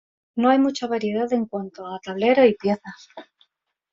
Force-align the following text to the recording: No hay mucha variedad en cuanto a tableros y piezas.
No 0.35 0.49
hay 0.49 0.57
mucha 0.57 0.87
variedad 0.87 1.31
en 1.31 1.45
cuanto 1.45 1.85
a 1.85 1.99
tableros 1.99 2.47
y 2.47 2.55
piezas. 2.55 3.07